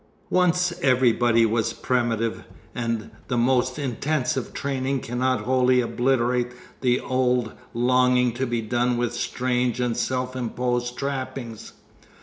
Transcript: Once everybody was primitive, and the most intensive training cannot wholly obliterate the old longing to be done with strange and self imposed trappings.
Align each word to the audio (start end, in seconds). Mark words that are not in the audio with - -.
Once 0.31 0.71
everybody 0.81 1.45
was 1.45 1.73
primitive, 1.73 2.43
and 2.73 3.11
the 3.27 3.37
most 3.37 3.77
intensive 3.77 4.51
training 4.51 4.99
cannot 4.99 5.41
wholly 5.41 5.79
obliterate 5.79 6.53
the 6.79 6.99
old 6.99 7.53
longing 7.71 8.31
to 8.33 8.47
be 8.47 8.63
done 8.63 8.97
with 8.97 9.13
strange 9.13 9.79
and 9.79 9.95
self 9.95 10.35
imposed 10.35 10.97
trappings. 10.97 11.73